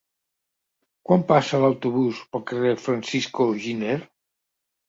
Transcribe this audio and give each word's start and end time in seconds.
Quan 1.09 1.25
passa 1.33 1.59
l'autobús 1.65 2.23
pel 2.31 2.45
carrer 2.53 2.75
Francisco 2.89 3.49
Giner? 3.67 3.99